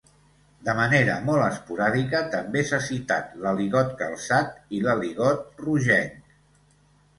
De 0.69 0.73
manera 0.77 1.17
molt 1.27 1.45
esporàdica 1.47 2.21
també 2.37 2.65
s'ha 2.71 2.81
citat 2.87 3.37
l'aligot 3.45 3.95
calçat 4.01 4.59
i 4.79 4.83
l'aligot 4.89 5.65
rogenc. 5.69 6.21